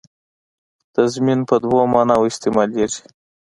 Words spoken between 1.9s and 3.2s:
معناوو استعمالېږي.